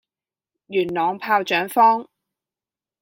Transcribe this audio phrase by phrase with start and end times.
[0.65, 2.09] 元朗炮仗坊